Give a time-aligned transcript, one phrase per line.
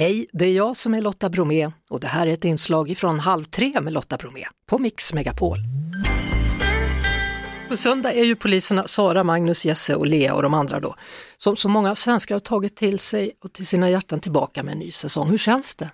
[0.00, 3.20] Hej, det är jag som är Lotta Bromé och det här är ett inslag från
[3.20, 5.56] Halv tre med Lotta Bromé på Mix Megapol.
[7.68, 10.94] På söndag är ju poliserna Sara, Magnus, Jesse och Lea och de andra då,
[11.36, 14.78] som så många svenskar har tagit till sig och till sina hjärtan tillbaka med en
[14.78, 15.28] ny säsong.
[15.30, 15.90] Hur känns det?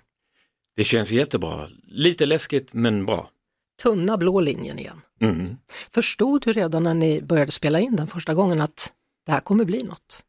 [0.75, 1.67] Det känns jättebra.
[1.87, 3.29] Lite läskigt men bra.
[3.83, 5.01] Tunna blå linjen igen.
[5.21, 5.57] Mm.
[5.93, 8.93] Förstod du redan när ni började spela in den första gången att
[9.25, 10.23] det här kommer bli något?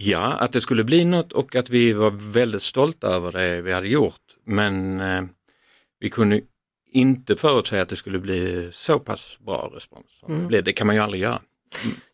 [0.00, 3.72] Ja, att det skulle bli något och att vi var väldigt stolta över det vi
[3.72, 4.20] hade gjort.
[4.44, 5.22] Men eh,
[6.00, 6.40] vi kunde
[6.92, 10.06] inte förutsäga att det skulle bli så pass bra respons.
[10.20, 10.42] Som Mm.
[10.42, 10.64] det, blev.
[10.64, 11.42] det kan man ju aldrig göra.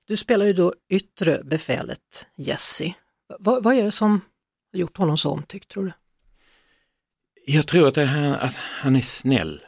[0.06, 2.94] Du spelar ju då yttre befälet Jesse.
[3.38, 4.20] Vad, vad är det som
[4.72, 5.92] har gjort honom så omtyckt tror du?
[7.46, 9.60] Jag tror att, här, att han är snäll.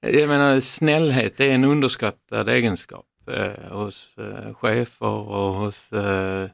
[0.00, 6.48] Jag menar snällhet är en underskattad egenskap eh, hos eh, chefer och hos eh,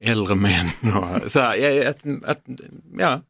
[0.00, 0.66] äldre män.
[1.24, 2.40] Och, så här, att, att,
[2.98, 3.20] ja,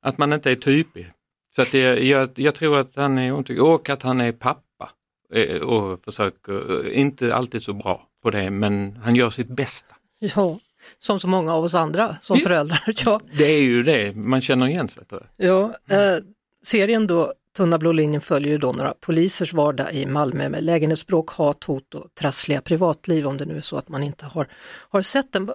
[0.00, 1.12] att man inte är typig.
[1.56, 4.90] Så att det, jag, jag tror att han är omtyckt och att han är pappa
[5.34, 9.94] eh, och försöker, eh, inte alltid så bra på det men han gör sitt bästa.
[10.18, 10.58] Ja,
[10.98, 12.42] som så många av oss andra som Ja.
[12.42, 12.82] föräldrar.
[13.04, 15.02] Ja, Det är ju det, man känner igen sig
[15.36, 16.16] ja, eh,
[16.64, 21.30] serien då, Tunna blå linjen följer ju då några polisers vardag i Malmö med lägenhetsbråk,
[21.30, 24.48] hat, hot och trassliga privatliv om det nu är så att man inte har,
[24.90, 25.50] har sett den.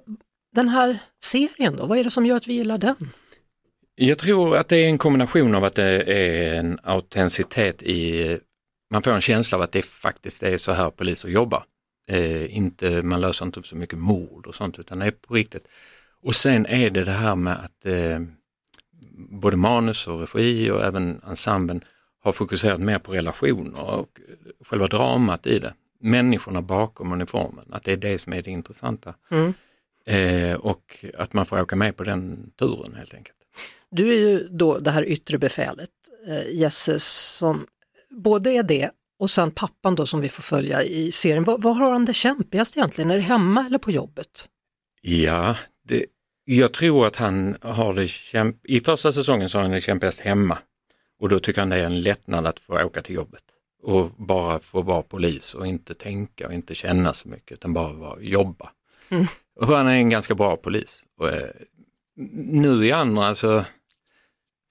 [0.51, 2.95] Den här serien då, vad är det som gör att vi gillar den?
[3.95, 8.39] Jag tror att det är en kombination av att det är en autenticitet i,
[8.91, 11.63] man får en känsla av att det faktiskt är så här poliser jobbar.
[12.09, 15.67] Eh, inte, man löser inte så mycket mord och sånt utan det är på riktigt.
[16.21, 18.19] Och sen är det det här med att eh,
[19.29, 21.83] både manus och regi och även ensemblen
[22.23, 24.19] har fokuserat mer på relationer och
[24.65, 25.73] själva dramat i det.
[25.99, 29.13] Människorna bakom uniformen, att det är det som är det intressanta.
[29.31, 29.53] Mm.
[30.11, 33.37] Eh, och att man får åka med på den turen helt enkelt.
[33.91, 35.89] Du är ju då det här yttre befälet,
[36.27, 37.67] eh, Jesse, som
[38.09, 38.89] både är det
[39.19, 41.43] och sen pappan då som vi får följa i serien.
[41.43, 43.11] Vad, vad har han det kämpigast egentligen?
[43.11, 44.49] Är det hemma eller på jobbet?
[45.01, 45.55] Ja,
[45.87, 46.05] det,
[46.45, 48.65] jag tror att han har det kämp...
[48.65, 50.57] I första säsongen så har han det kämpigast hemma
[51.19, 53.43] och då tycker han det är en lättnad att få åka till jobbet
[53.83, 57.93] och bara få vara polis och inte tänka och inte känna så mycket utan bara
[57.93, 58.71] vara, jobba.
[59.09, 59.25] Mm.
[59.61, 61.03] Och han är en ganska bra polis.
[61.19, 61.49] Och, eh,
[62.45, 63.65] nu i andra så,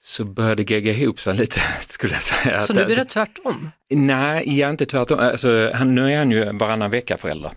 [0.03, 2.59] så börjar det gegga ihop sig lite skulle jag säga.
[2.59, 3.71] Så nu är det tvärtom?
[3.91, 5.19] Nej, jag är inte tvärtom.
[5.19, 7.51] Alltså, han, nu är han ju varannan vecka förälder.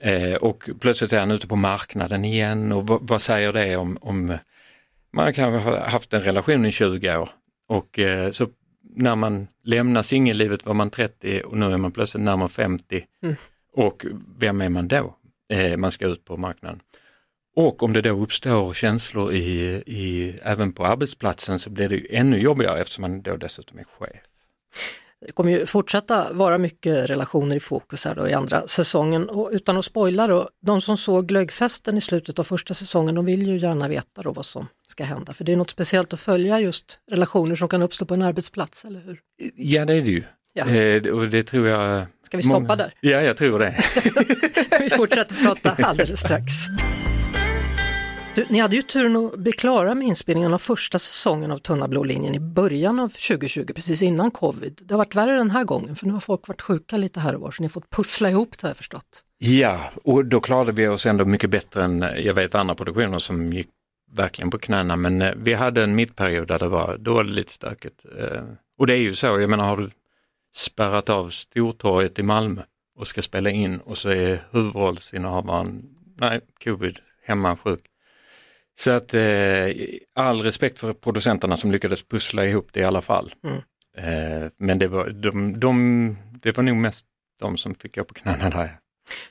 [0.00, 3.98] Eh, och plötsligt är han ute på marknaden igen och vad, vad säger det om,
[4.00, 4.38] om
[5.12, 7.28] man kan ha haft en relation i 20 år
[7.68, 8.48] och eh, så
[8.96, 13.36] när man lämnar singellivet var man 30 och nu är man plötsligt närmare 50 Mm.
[13.76, 14.04] och
[14.38, 15.16] vem är man då?
[15.52, 16.80] Eh, man ska ut på marknaden.
[17.56, 22.06] Och om det då uppstår känslor i, i, även på arbetsplatsen så blir det ju
[22.10, 24.22] ännu jobbigare eftersom man då dessutom är chef.
[25.26, 29.48] Det kommer ju fortsätta vara mycket relationer i fokus här då i andra säsongen och
[29.52, 33.46] utan att spoila då, de som såg glöggfesten i slutet av första säsongen de vill
[33.46, 36.60] ju gärna veta då vad som ska hända för det är något speciellt att följa
[36.60, 39.20] just relationer som kan uppstå på en arbetsplats, eller hur?
[39.56, 40.24] Ja det är det ju.
[40.52, 40.66] Ja.
[40.66, 42.06] Eh, och det tror jag...
[42.22, 42.94] Ska vi stoppa många- där?
[43.00, 43.74] Ja, jag tror det.
[44.80, 46.52] Vi fortsätter prata alldeles strax.
[48.34, 51.88] Du, ni hade ju turen att bli klara med inspelningen av första säsongen av Tunna
[51.88, 54.80] blå linjen i början av 2020, precis innan covid.
[54.84, 57.34] Det har varit värre den här gången för nu har folk varit sjuka lite här
[57.34, 59.22] och var så ni har fått pussla ihop det har jag förstått.
[59.38, 63.18] Ja, och då klarade vi oss ändå mycket bättre än eh, jag vet andra produktioner
[63.18, 63.68] som gick
[64.12, 64.96] verkligen på knäna.
[64.96, 68.04] Men eh, vi hade en mittperiod där det var, då var det lite stökigt.
[68.18, 68.42] Eh,
[68.78, 69.88] Och det är ju så, jag menar har du
[70.54, 72.62] spärrat av Stortorget i Malmö
[72.98, 75.84] och ska spela in och så är huvudrollsinnehavaren,
[76.16, 77.80] nej, covid, hemma sjuk.
[78.74, 79.66] Så att eh,
[80.14, 83.34] all respekt för producenterna som lyckades pussla ihop det i alla fall.
[83.44, 83.56] Mm.
[83.96, 87.06] Eh, men det var, de, de, det var nog mest
[87.40, 88.70] de som fick gå på knäna där.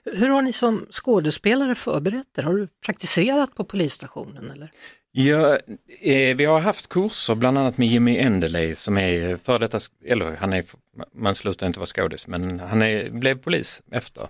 [0.03, 2.43] Hur har ni som skådespelare förberett er?
[2.43, 4.51] Har du praktiserat på polisstationen?
[4.51, 4.71] Eller?
[5.11, 5.57] Ja,
[6.01, 10.35] eh, vi har haft kurser bland annat med Jimmy Enderley som är för detta, eller
[10.35, 10.65] han är,
[11.13, 14.27] man slutar inte vara skådis, men han är, blev polis efter.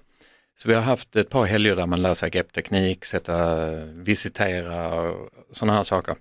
[0.56, 5.30] Så vi har haft ett par helger där man lär sig greppteknik, sätta, visitera och
[5.52, 6.16] sådana här saker.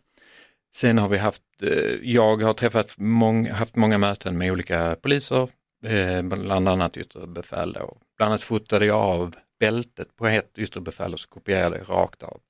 [0.75, 5.49] Sen har vi haft, eh, jag har träffat många, haft många möten med olika poliser,
[5.85, 7.77] eh, bland annat yttre befäl.
[8.21, 12.23] Bland annat fotade jag av bältet på ett yttre befäl och så kopierade jag rakt
[12.23, 12.41] av.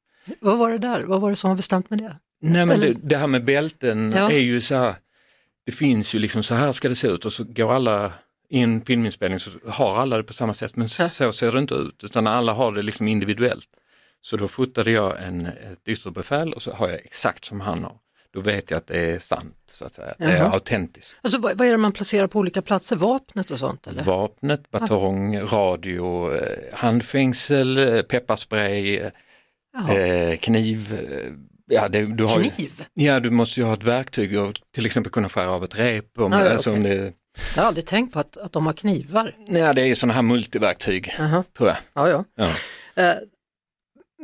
[0.40, 1.02] Vad var det där?
[1.02, 2.16] Vad var det som var bestämt med det?
[2.40, 4.30] Nej men det, det här med bälten Ja.
[4.30, 4.94] är ju så här,
[5.66, 8.12] det finns ju liksom så här ska det se ut och så går alla
[8.48, 11.08] i en filminspelning så har alla det på samma sätt men Ja.
[11.08, 13.68] så ser det inte ut utan alla har det liksom individuellt.
[14.22, 17.84] Så då fotade jag en, ett yttre befäl och så har jag exakt som han
[17.84, 17.96] har.
[18.34, 20.14] Då vet jag att det är sant, så att säga.
[20.18, 21.16] Det är autentiskt.
[21.22, 22.96] Alltså, vad, vad är det man placerar på olika platser?
[22.96, 24.02] Vapnet och sånt eller?
[24.02, 28.96] Vapnet, batong, radio, eh, handfängsel, eh, pepparspray,
[29.90, 30.92] eh, kniv.
[31.12, 31.32] eh,
[31.72, 32.84] Ja, det, du har ju, Kniv?
[32.94, 36.18] ja, du måste ju ha ett verktyg och till exempel kunna skära av ett rep.
[36.18, 36.98] Om, ja, alltså, om okej.
[36.98, 37.12] det,
[37.56, 39.34] Jag har aldrig tänkt på att, att de har knivar.
[39.48, 41.44] ja, det är sådana här multiverktyg, Jaha.
[41.56, 41.76] tror jag.
[41.94, 42.24] Ja, ja.
[42.94, 43.02] Ja.
[43.02, 43.16] Eh,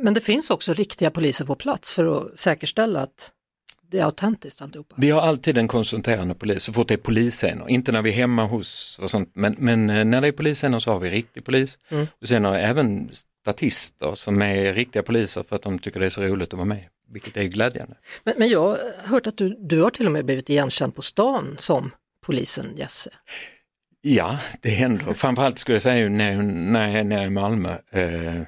[0.01, 3.31] Men det finns också riktiga poliser på plats för att säkerställa att
[3.89, 4.95] det är autentiskt alltihopa.
[4.97, 8.13] Vi har alltid en konsulterande polis så fort det är polisscener, inte när vi är
[8.13, 11.45] hemma hos och sånt, men, men eh, när det är polisscener så har vi riktig
[11.45, 11.79] polis.
[11.89, 12.07] Mm.
[12.21, 13.09] Och sen har vi även
[13.41, 16.65] statister som är riktiga poliser för att de tycker det är så roligt att vara
[16.65, 17.95] med, vilket är glädjande.
[18.23, 21.01] Men, men jag har hört att du, du har till och med blivit igenkänd på
[21.01, 21.91] stan som
[22.25, 23.09] polisen Jesse.
[24.01, 25.13] Ja, det händer.
[25.13, 27.77] Framförallt skulle jag säga när, när jag är i Malmö.
[27.91, 28.41] Eh,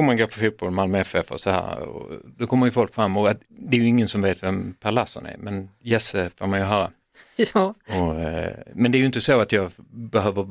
[0.00, 2.94] om man går på fotboll, Malmö FF och så här, och då kommer ju folk
[2.94, 6.30] fram och att, det är ju ingen som vet vem Per Larsson är, men Jesse
[6.36, 6.90] får man ju höra.
[7.54, 10.46] Ja, Och, eh, men det är ju inte så att jag behöver,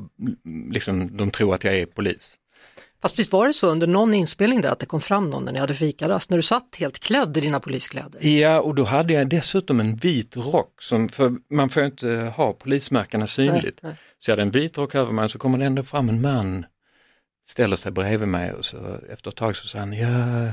[0.72, 2.36] liksom, de tror att jag är polis.
[3.02, 5.54] fast visst var det så under någon inspelning där att det kom fram någon när
[5.54, 8.26] ni hade fikarast, när du satt helt klädd i dina poliskläder?
[8.28, 12.34] Ja, och då hade jag dessutom en vit rock, som, för man får ju inte
[12.36, 13.80] ha polismärkena synligt.
[13.84, 13.96] Nej, nej.
[14.20, 16.66] Så jag hade en vit rock över mig, så kommer det ändå fram en man,
[17.50, 18.78] ställer sig bredvid mig och så
[19.10, 20.46] efter ett tag så sa han, ja,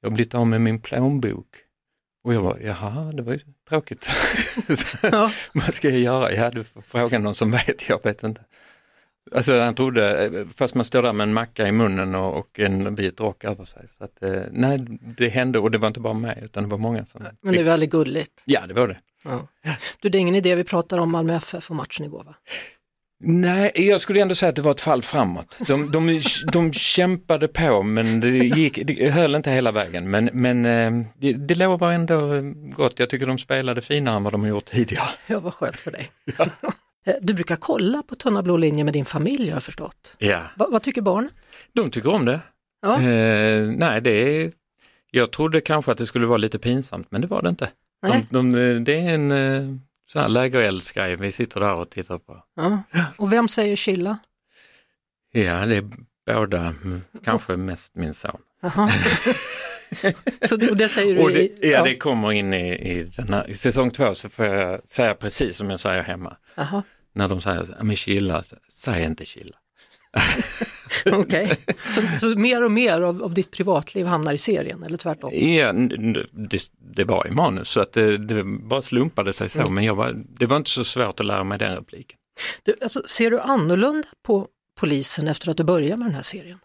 [0.00, 1.46] jag har blivit av med min plånbok.
[2.24, 4.08] Och jag var, jaha, det var ju tråkigt.
[5.02, 5.32] Ja.
[5.52, 6.32] Vad ska jag göra?
[6.32, 8.40] Ja, du får fråga någon som vet, jag vet inte.
[9.32, 12.94] Alltså han trodde, fast man står där med en macka i munnen och, och en
[12.94, 13.88] vit rock över sig.
[13.98, 14.78] Så att, eh, nej,
[15.16, 17.26] det hände och det var inte bara mig utan det var många som...
[17.42, 18.42] Men det är väldigt gulligt.
[18.44, 18.98] Ja, det var det.
[19.24, 19.48] Ja.
[20.00, 22.34] Du, det är ingen idé vi pratar om Malmö FF och matchen igår va?
[23.22, 25.58] Nej, jag skulle ändå säga att det var ett fall framåt.
[25.66, 26.20] De, de,
[26.52, 30.10] de kämpade på men det, gick, det höll inte hela vägen.
[30.10, 32.40] Men, men eh, det, det lovar ändå
[32.76, 32.98] gott.
[32.98, 35.08] Jag tycker de spelade finare än vad de har gjort tidigare.
[35.26, 36.10] Ja, vad skönt för dig.
[37.06, 40.14] Eh, Du brukar kolla på Tunna blå linjen med din familj har jag förstått.
[40.18, 40.42] Ja.
[40.56, 41.30] Va, vad tycker barnen?
[41.72, 42.40] De tycker om det.
[42.82, 42.94] Ja.
[43.02, 44.52] Eh, nej, det är,
[45.10, 47.70] jag trodde kanske att det skulle vara lite pinsamt men det var det inte.
[48.02, 48.26] Nej.
[48.30, 49.80] De, de, det är en
[50.12, 52.44] sån här lägereldsgrej vi sitter där och tittar på.
[52.56, 52.82] Ja.
[53.16, 54.18] Och vem säger chilla?
[55.32, 55.90] Ja, det är
[56.26, 58.40] båda, mm, kanske mest min son.
[60.48, 63.54] Så det, säger du Och det, i, ja, det kommer in i, i, här, i
[63.54, 66.36] säsong två så får jag säga precis som jag säger hemma.
[66.54, 66.82] Jaha,
[67.12, 69.56] När de säger, "Ja, men chilla, så- säg inte chilla.
[71.12, 71.56] okej.
[71.78, 75.30] Så, så mer och mer av, av ditt privatliv hamnar i serien, eller tvärtom?
[75.34, 75.72] Ja,
[76.32, 79.94] det, det var i manus så att det, det bara slumpade sig så, men jag
[79.94, 82.18] var, det var inte så svårt att lära mig den repliken.
[82.62, 84.46] Du, alltså, ser du annorlunda på
[84.80, 86.58] polisen efter att du började med den här serien?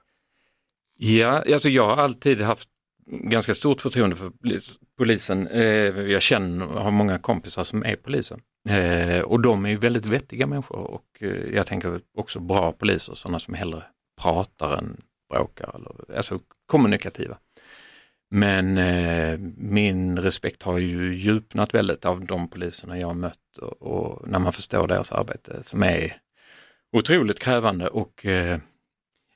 [0.98, 2.70] Ja, alltså jag har alltid haft
[3.08, 5.48] ganska stort förtroende för polis- polisen.
[5.48, 5.64] Eh,
[6.02, 8.40] jag känner, har många kompisar som är poliser.
[8.70, 13.14] Eh, och de är ju väldigt vettiga människor och eh, jag tänker också bra poliser,
[13.14, 13.84] sådana som hellre
[14.26, 15.02] pratar än
[15.34, 17.38] bråkar, eller, alltså kommunikativa.
[18.32, 23.82] Men eh, min respekt har ju djupnat väldigt av de poliserna jag har mött och,
[23.82, 26.18] och när man förstår deras arbete som är
[26.98, 28.60] otroligt krävande och eh,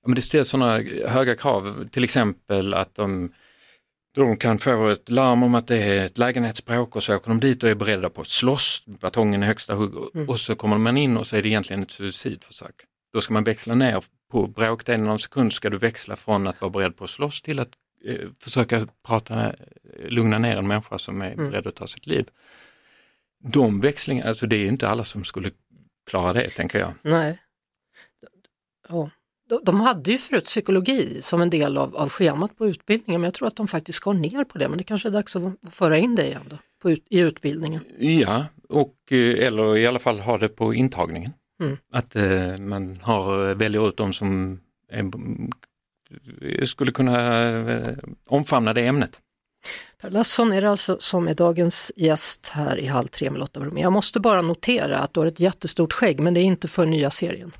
[0.01, 0.77] Ja, men det ställs sådana
[1.07, 3.33] höga krav, till exempel att de,
[4.15, 7.39] de kan få ett larm om att det är ett lägenhetsbråk och så åker de
[7.39, 10.77] dit och är beredda på att slåss, batongen i högsta hugg och- och så kommer
[10.77, 12.75] man in och så är det egentligen ett suicidförsök.
[13.13, 16.62] Då ska man växla ner på bråkdelen av en sekund ska du växla från att
[16.62, 17.72] vara beredd på att slåss till att
[18.06, 19.54] eh, försöka prata, eh,
[20.10, 22.30] lugna ner en människa som är beredd att ta sitt liv.
[23.44, 25.51] De växlingarna, alltså det är inte alla som skulle
[26.10, 26.94] klara det tänker jag.
[27.01, 27.39] Nej.
[28.89, 29.10] Ja.
[29.50, 33.28] De, de hade ju förut psykologi som en del av, av schemat på utbildningen, men
[33.28, 35.54] jag tror att de faktiskt skar ner på det, men det kanske är dags att
[35.72, 37.82] föra in det igen då, på ut, i utbildningen.
[37.98, 41.34] Ja, och, eh, eller i alla fall ha det på intagningen.
[41.60, 41.78] Mm.
[41.92, 44.60] Att eh, man har, väljer ut de som
[44.92, 45.06] är,
[46.66, 47.94] skulle kunna eh,
[48.28, 49.20] omfamna det ämnet.
[50.01, 53.60] Per Lasson är det alltså som är dagens gäst här i Halv tre med Lotta
[53.60, 53.82] Bromé.
[53.82, 56.86] Jag måste bara notera att du har ett jättestort skägg, men det är inte för
[56.86, 57.51] nya serien.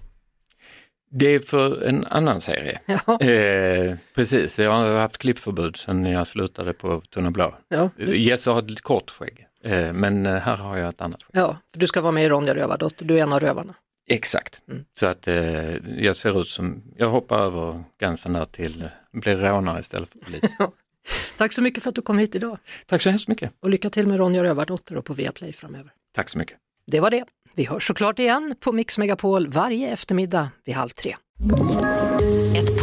[1.12, 2.79] Det är för en annan serie.
[2.86, 7.56] Ja, Eh, precis, jag har haft klippförbud sedan jag slutade på Tunna Blå.
[7.68, 11.41] ja, Jesse har ett kort skägg, eh, men eh, här har jag ett annat skägg.
[11.41, 13.74] ja, för du ska vara med i Ronja Rövardotter, du är en av rövarna.
[14.09, 14.85] Exakt, Mm.
[14.99, 19.79] så att eh, jag ser ut som, jag hoppar över gränsen där till, blir rånare
[19.79, 20.41] istället för polis.
[21.37, 23.51] Tack så mycket för att du kom hit idag Tack så hemskt mycket.
[23.59, 25.91] och lycka till med Ronja Rövardotter och på Viaplay framöver.
[26.15, 26.57] Tack så mycket.
[26.87, 27.23] Det var det.
[27.55, 31.15] Vi hörs såklart igen på Mix Megapol varje eftermiddag vid halv tre.